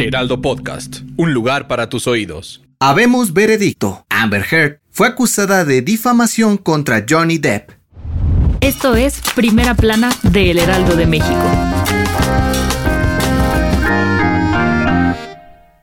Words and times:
Heraldo 0.00 0.40
Podcast, 0.40 1.00
un 1.18 1.34
lugar 1.34 1.68
para 1.68 1.90
tus 1.90 2.06
oídos. 2.06 2.62
Habemos 2.78 3.34
veredicto. 3.34 4.06
Amber 4.08 4.46
Heard 4.50 4.80
fue 4.90 5.08
acusada 5.08 5.66
de 5.66 5.82
difamación 5.82 6.56
contra 6.56 7.04
Johnny 7.06 7.36
Depp. 7.36 7.72
Esto 8.62 8.96
es 8.96 9.20
Primera 9.34 9.74
Plana 9.74 10.10
de 10.22 10.52
El 10.52 10.58
Heraldo 10.58 10.96
de 10.96 11.06
México. 11.06 11.44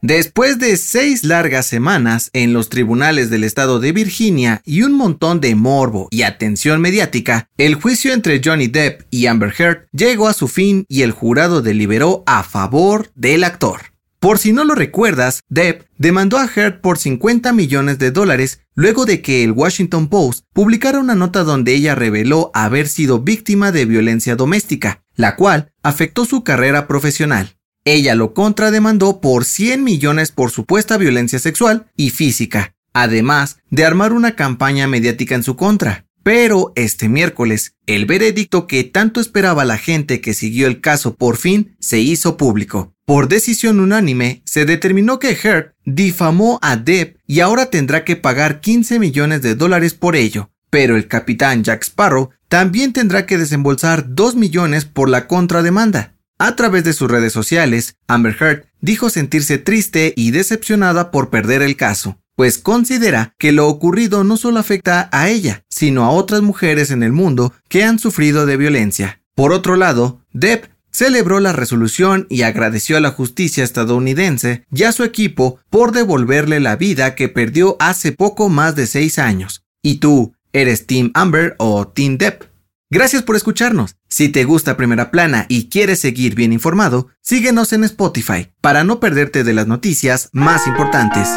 Después 0.00 0.60
de 0.60 0.76
seis 0.76 1.24
largas 1.24 1.66
semanas 1.66 2.30
en 2.34 2.52
los 2.52 2.68
tribunales 2.68 3.30
del 3.30 3.42
estado 3.42 3.80
de 3.80 3.90
Virginia 3.90 4.62
y 4.64 4.82
un 4.82 4.92
montón 4.92 5.40
de 5.40 5.56
morbo 5.56 6.06
y 6.12 6.22
atención 6.22 6.80
mediática, 6.80 7.48
el 7.58 7.74
juicio 7.74 8.12
entre 8.12 8.40
Johnny 8.44 8.68
Depp 8.68 9.08
y 9.10 9.26
Amber 9.26 9.52
Heard 9.58 9.88
llegó 9.90 10.28
a 10.28 10.34
su 10.34 10.46
fin 10.46 10.84
y 10.88 11.02
el 11.02 11.10
jurado 11.10 11.62
deliberó 11.62 12.22
a 12.26 12.44
favor 12.44 13.10
del 13.16 13.42
actor. 13.42 13.93
Por 14.24 14.38
si 14.38 14.54
no 14.54 14.64
lo 14.64 14.74
recuerdas, 14.74 15.42
Depp 15.50 15.82
demandó 15.98 16.38
a 16.38 16.48
Heard 16.48 16.80
por 16.80 16.96
50 16.96 17.52
millones 17.52 17.98
de 17.98 18.10
dólares 18.10 18.60
luego 18.74 19.04
de 19.04 19.20
que 19.20 19.44
el 19.44 19.52
Washington 19.52 20.08
Post 20.08 20.46
publicara 20.54 20.98
una 20.98 21.14
nota 21.14 21.44
donde 21.44 21.74
ella 21.74 21.94
reveló 21.94 22.50
haber 22.54 22.88
sido 22.88 23.20
víctima 23.20 23.70
de 23.70 23.84
violencia 23.84 24.34
doméstica, 24.34 25.04
la 25.14 25.36
cual 25.36 25.72
afectó 25.82 26.24
su 26.24 26.42
carrera 26.42 26.86
profesional. 26.86 27.58
Ella 27.84 28.14
lo 28.14 28.32
contrademandó 28.32 29.20
por 29.20 29.44
100 29.44 29.84
millones 29.84 30.32
por 30.32 30.50
supuesta 30.50 30.96
violencia 30.96 31.38
sexual 31.38 31.88
y 31.94 32.08
física, 32.08 32.74
además 32.94 33.58
de 33.68 33.84
armar 33.84 34.14
una 34.14 34.36
campaña 34.36 34.88
mediática 34.88 35.34
en 35.34 35.42
su 35.42 35.54
contra. 35.54 36.06
Pero 36.22 36.72
este 36.76 37.10
miércoles, 37.10 37.74
el 37.84 38.06
veredicto 38.06 38.66
que 38.66 38.84
tanto 38.84 39.20
esperaba 39.20 39.66
la 39.66 39.76
gente 39.76 40.22
que 40.22 40.32
siguió 40.32 40.66
el 40.66 40.80
caso 40.80 41.14
por 41.14 41.36
fin 41.36 41.76
se 41.78 41.98
hizo 41.98 42.38
público. 42.38 42.93
Por 43.06 43.28
decisión 43.28 43.80
unánime, 43.80 44.40
se 44.46 44.64
determinó 44.64 45.18
que 45.18 45.36
Heard 45.36 45.74
difamó 45.84 46.58
a 46.62 46.76
Depp 46.76 47.18
y 47.26 47.40
ahora 47.40 47.66
tendrá 47.66 48.02
que 48.02 48.16
pagar 48.16 48.62
15 48.62 48.98
millones 48.98 49.42
de 49.42 49.54
dólares 49.54 49.92
por 49.92 50.16
ello. 50.16 50.50
Pero 50.70 50.96
el 50.96 51.06
capitán 51.06 51.64
Jack 51.64 51.82
Sparrow 51.82 52.30
también 52.48 52.94
tendrá 52.94 53.26
que 53.26 53.36
desembolsar 53.36 54.14
2 54.14 54.36
millones 54.36 54.86
por 54.86 55.10
la 55.10 55.26
contrademanda. 55.26 56.14
A 56.38 56.56
través 56.56 56.82
de 56.84 56.94
sus 56.94 57.10
redes 57.10 57.32
sociales, 57.32 57.96
Amber 58.08 58.36
Heard 58.40 58.64
dijo 58.80 59.10
sentirse 59.10 59.58
triste 59.58 60.14
y 60.16 60.30
decepcionada 60.30 61.10
por 61.10 61.28
perder 61.28 61.60
el 61.60 61.76
caso, 61.76 62.18
pues 62.36 62.56
considera 62.56 63.34
que 63.38 63.52
lo 63.52 63.68
ocurrido 63.68 64.24
no 64.24 64.38
solo 64.38 64.60
afecta 64.60 65.10
a 65.12 65.28
ella, 65.28 65.62
sino 65.68 66.04
a 66.04 66.10
otras 66.10 66.40
mujeres 66.40 66.90
en 66.90 67.02
el 67.02 67.12
mundo 67.12 67.52
que 67.68 67.84
han 67.84 67.98
sufrido 67.98 68.46
de 68.46 68.56
violencia. 68.56 69.20
Por 69.34 69.52
otro 69.52 69.76
lado, 69.76 70.22
Depp 70.32 70.73
celebró 70.94 71.40
la 71.40 71.52
resolución 71.52 72.28
y 72.30 72.42
agradeció 72.42 72.96
a 72.96 73.00
la 73.00 73.10
justicia 73.10 73.64
estadounidense 73.64 74.64
y 74.72 74.84
a 74.84 74.92
su 74.92 75.02
equipo 75.02 75.58
por 75.68 75.90
devolverle 75.90 76.60
la 76.60 76.76
vida 76.76 77.16
que 77.16 77.28
perdió 77.28 77.76
hace 77.80 78.12
poco 78.12 78.48
más 78.48 78.76
de 78.76 78.86
seis 78.86 79.18
años. 79.18 79.64
¿Y 79.82 79.96
tú, 79.96 80.34
eres 80.52 80.86
Team 80.86 81.10
Amber 81.14 81.56
o 81.58 81.88
Team 81.88 82.16
Depp? 82.16 82.44
Gracias 82.90 83.24
por 83.24 83.34
escucharnos. 83.34 83.96
Si 84.08 84.28
te 84.28 84.44
gusta 84.44 84.76
Primera 84.76 85.10
Plana 85.10 85.46
y 85.48 85.68
quieres 85.68 85.98
seguir 85.98 86.36
bien 86.36 86.52
informado, 86.52 87.08
síguenos 87.20 87.72
en 87.72 87.82
Spotify 87.82 88.52
para 88.60 88.84
no 88.84 89.00
perderte 89.00 89.42
de 89.42 89.52
las 89.52 89.66
noticias 89.66 90.28
más 90.32 90.68
importantes. 90.68 91.28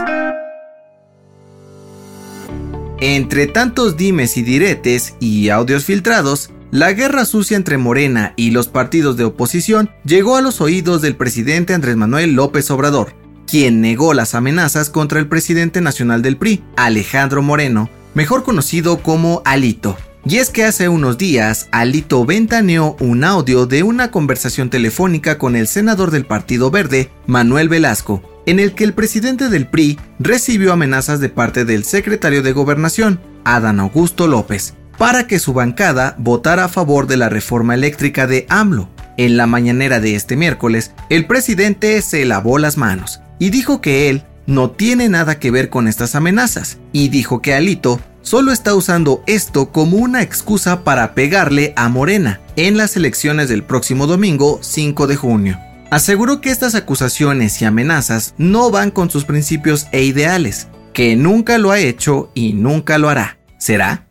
Entre 3.00 3.48
tantos 3.48 3.98
dimes 3.98 4.38
y 4.38 4.44
diretes 4.44 5.16
y 5.20 5.50
audios 5.50 5.84
filtrados, 5.84 6.52
la 6.72 6.92
guerra 6.94 7.26
sucia 7.26 7.56
entre 7.56 7.78
Morena 7.78 8.34
y 8.36 8.52
los 8.52 8.68
partidos 8.68 9.16
de 9.16 9.24
oposición 9.24 9.90
llegó 10.04 10.36
a 10.36 10.42
los 10.42 10.60
oídos 10.60 11.02
del 11.02 11.16
presidente 11.16 11.74
Andrés 11.74 11.96
Manuel 11.96 12.34
López 12.34 12.70
Obrador, 12.72 13.16
quien 13.48 13.80
negó 13.80 14.14
las 14.14 14.36
amenazas 14.36 14.90
contra 14.90 15.20
el 15.20 15.28
presidente 15.28 15.80
nacional 15.80 16.22
del 16.22 16.38
PRI, 16.38 16.64
Alejandro 16.76 17.42
Moreno, 17.42 17.90
mejor 18.14 18.44
conocido 18.44 18.98
como 19.02 19.42
Alito. 19.46 19.98
Y 20.26 20.38
es 20.38 20.50
que 20.50 20.66
hace 20.66 20.90
unos 20.90 21.18
días, 21.18 21.70
Alito 21.72 22.26
ventaneó 22.26 22.98
un 23.00 23.24
audio 23.24 23.66
de 23.66 23.84
una 23.84 24.12
conversación 24.12 24.70
telefónica 24.70 25.38
con 25.38 25.56
el 25.56 25.68
senador 25.68 26.12
del 26.12 26.26
Partido 26.26 26.70
Verde, 26.70 27.10
Manuel 27.28 27.70
Velasco, 27.70 28.22
en 28.46 28.60
el 28.60 28.74
que 28.74 28.84
el 28.84 28.94
presidente 28.94 29.48
del 29.48 29.68
PRI 29.68 29.98
recibió 30.20 30.74
amenazas 30.74 31.22
de 31.22 31.30
parte 31.30 31.64
del 31.64 31.86
secretario 31.86 32.44
de 32.44 32.52
Gobernación, 32.52 33.22
Adán 33.46 33.80
Augusto 33.80 34.28
López, 34.28 34.74
para 34.98 35.28
que 35.28 35.40
su 35.40 35.54
bancada 35.54 36.16
votara 36.18 36.66
a 36.66 36.70
favor 36.70 37.08
de 37.08 37.18
la 37.18 37.30
reforma 37.30 37.76
eléctrica 37.76 38.28
de 38.28 38.46
AMLO. 38.50 38.90
En 39.18 39.38
la 39.38 39.48
mañanera 39.48 40.00
de 40.00 40.16
este 40.16 40.36
miércoles, 40.36 40.92
el 41.10 41.26
presidente 41.26 42.02
se 42.02 42.26
lavó 42.26 42.58
las 42.58 42.78
manos 42.78 43.22
y 43.40 43.50
dijo 43.50 43.82
que 43.82 44.10
él 44.10 44.24
no 44.48 44.72
tiene 44.72 45.10
nada 45.10 45.40
que 45.40 45.52
ver 45.52 45.70
con 45.70 45.88
estas 45.88 46.16
amenazas, 46.16 46.78
y 46.94 47.10
dijo 47.10 47.42
que 47.42 47.54
Alito 47.54 48.00
solo 48.22 48.52
está 48.52 48.74
usando 48.74 49.22
esto 49.28 49.72
como 49.72 49.98
una 49.98 50.22
excusa 50.22 50.84
para 50.84 51.14
pegarle 51.14 51.74
a 51.76 51.90
Morena 51.90 52.40
en 52.56 52.78
las 52.78 52.96
elecciones 52.96 53.50
del 53.50 53.64
próximo 53.64 54.08
domingo 54.08 54.60
5 54.62 55.06
de 55.08 55.16
junio. 55.16 55.60
Aseguró 55.92 56.42
que 56.42 56.50
estas 56.50 56.76
acusaciones 56.76 57.62
y 57.62 57.66
amenazas 57.66 58.34
no 58.38 58.72
van 58.72 58.92
con 58.92 59.10
sus 59.10 59.26
principios 59.26 59.88
e 59.92 60.04
ideales, 60.04 60.68
que 60.94 61.16
nunca 61.16 61.58
lo 61.58 61.72
ha 61.72 61.80
hecho 61.80 62.32
y 62.34 62.54
nunca 62.54 62.98
lo 62.98 63.10
hará. 63.10 63.38
¿Será? 63.58 64.07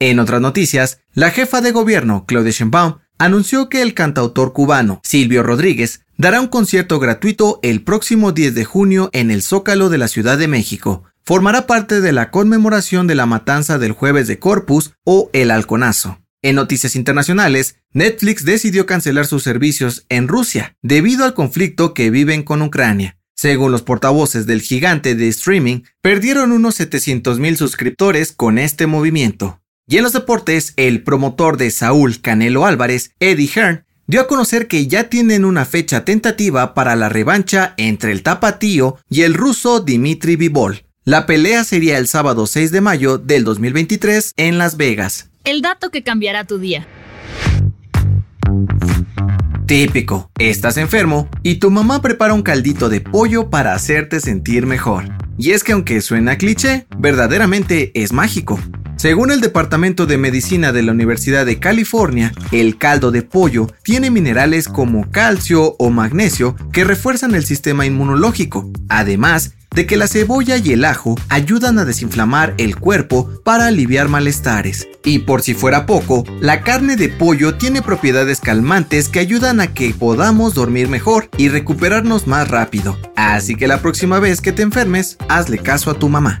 En 0.00 0.20
otras 0.20 0.40
noticias, 0.40 1.00
la 1.12 1.30
jefa 1.30 1.60
de 1.60 1.72
gobierno, 1.72 2.24
Claudia 2.26 2.52
Sheinbaum, 2.52 2.98
anunció 3.18 3.68
que 3.68 3.82
el 3.82 3.94
cantautor 3.94 4.52
cubano 4.52 5.00
Silvio 5.02 5.42
Rodríguez 5.42 6.02
dará 6.16 6.40
un 6.40 6.46
concierto 6.46 7.00
gratuito 7.00 7.58
el 7.62 7.82
próximo 7.82 8.30
10 8.30 8.54
de 8.54 8.64
junio 8.64 9.10
en 9.12 9.32
el 9.32 9.42
Zócalo 9.42 9.88
de 9.88 9.98
la 9.98 10.06
Ciudad 10.06 10.38
de 10.38 10.46
México, 10.46 11.02
formará 11.24 11.66
parte 11.66 12.00
de 12.00 12.12
la 12.12 12.30
conmemoración 12.30 13.08
de 13.08 13.16
la 13.16 13.26
matanza 13.26 13.78
del 13.78 13.92
jueves 13.92 14.28
de 14.28 14.38
Corpus 14.38 14.94
o 15.04 15.30
el 15.32 15.50
Halconazo. 15.50 16.20
En 16.42 16.54
noticias 16.54 16.94
internacionales, 16.94 17.76
Netflix 17.92 18.44
decidió 18.44 18.86
cancelar 18.86 19.26
sus 19.26 19.42
servicios 19.42 20.06
en 20.08 20.28
Rusia 20.28 20.76
debido 20.80 21.24
al 21.24 21.34
conflicto 21.34 21.92
que 21.92 22.10
viven 22.10 22.44
con 22.44 22.62
Ucrania. 22.62 23.18
Según 23.34 23.72
los 23.72 23.82
portavoces 23.82 24.46
del 24.46 24.62
gigante 24.62 25.16
de 25.16 25.28
streaming, 25.28 25.80
perdieron 26.02 26.52
unos 26.52 26.78
700.000 26.78 27.56
suscriptores 27.56 28.32
con 28.32 28.58
este 28.58 28.86
movimiento. 28.86 29.60
Y 29.88 29.96
en 29.96 30.04
los 30.04 30.12
deportes, 30.12 30.74
el 30.76 31.02
promotor 31.02 31.56
de 31.56 31.70
Saúl 31.70 32.20
Canelo 32.20 32.66
Álvarez, 32.66 33.12
Eddie 33.20 33.48
Hearn, 33.48 33.84
dio 34.06 34.20
a 34.20 34.26
conocer 34.28 34.68
que 34.68 34.86
ya 34.86 35.08
tienen 35.08 35.46
una 35.46 35.64
fecha 35.64 36.04
tentativa 36.04 36.74
para 36.74 36.94
la 36.94 37.08
revancha 37.08 37.72
entre 37.78 38.12
el 38.12 38.22
tapatío 38.22 38.98
y 39.08 39.22
el 39.22 39.32
ruso 39.32 39.80
Dimitri 39.80 40.36
Vivol, 40.36 40.84
la 41.08 41.24
pelea 41.24 41.64
sería 41.64 41.96
el 41.96 42.06
sábado 42.06 42.46
6 42.46 42.70
de 42.70 42.82
mayo 42.82 43.16
del 43.16 43.42
2023 43.44 44.34
en 44.36 44.58
Las 44.58 44.76
Vegas. 44.76 45.30
El 45.44 45.62
dato 45.62 45.90
que 45.90 46.02
cambiará 46.02 46.44
tu 46.44 46.58
día. 46.58 46.86
Típico, 49.64 50.30
estás 50.38 50.76
enfermo 50.76 51.30
y 51.42 51.54
tu 51.54 51.70
mamá 51.70 52.02
prepara 52.02 52.34
un 52.34 52.42
caldito 52.42 52.90
de 52.90 53.00
pollo 53.00 53.48
para 53.48 53.72
hacerte 53.72 54.20
sentir 54.20 54.66
mejor. 54.66 55.04
Y 55.38 55.52
es 55.52 55.64
que 55.64 55.72
aunque 55.72 56.02
suena 56.02 56.36
cliché, 56.36 56.86
verdaderamente 56.98 57.90
es 57.94 58.12
mágico. 58.12 58.60
Según 58.98 59.30
el 59.30 59.40
Departamento 59.40 60.06
de 60.06 60.18
Medicina 60.18 60.72
de 60.72 60.82
la 60.82 60.90
Universidad 60.90 61.46
de 61.46 61.60
California, 61.60 62.32
el 62.50 62.78
caldo 62.78 63.12
de 63.12 63.22
pollo 63.22 63.68
tiene 63.84 64.10
minerales 64.10 64.66
como 64.66 65.08
calcio 65.12 65.76
o 65.78 65.90
magnesio 65.90 66.56
que 66.72 66.82
refuerzan 66.82 67.36
el 67.36 67.44
sistema 67.44 67.86
inmunológico. 67.86 68.68
Además, 68.88 69.52
de 69.70 69.86
que 69.86 69.96
la 69.96 70.08
cebolla 70.08 70.56
y 70.56 70.72
el 70.72 70.84
ajo 70.84 71.14
ayudan 71.28 71.78
a 71.78 71.84
desinflamar 71.84 72.54
el 72.58 72.74
cuerpo 72.74 73.30
para 73.44 73.68
aliviar 73.68 74.08
malestares. 74.08 74.88
Y 75.04 75.20
por 75.20 75.42
si 75.42 75.54
fuera 75.54 75.86
poco, 75.86 76.24
la 76.40 76.62
carne 76.62 76.96
de 76.96 77.08
pollo 77.08 77.54
tiene 77.54 77.82
propiedades 77.82 78.40
calmantes 78.40 79.08
que 79.08 79.20
ayudan 79.20 79.60
a 79.60 79.68
que 79.68 79.94
podamos 79.94 80.54
dormir 80.54 80.88
mejor 80.88 81.28
y 81.36 81.50
recuperarnos 81.50 82.26
más 82.26 82.48
rápido. 82.48 82.98
Así 83.14 83.54
que 83.54 83.68
la 83.68 83.80
próxima 83.80 84.18
vez 84.18 84.40
que 84.40 84.50
te 84.50 84.62
enfermes, 84.62 85.18
hazle 85.28 85.58
caso 85.58 85.92
a 85.92 85.94
tu 85.94 86.08
mamá. 86.08 86.40